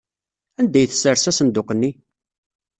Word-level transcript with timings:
Anda 0.59 0.77
ay 0.79 0.87
tessers 0.89 1.25
asenduq-nni? 1.29 1.91